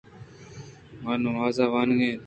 [1.09, 2.19] ۔آ نماز وان اَنت۔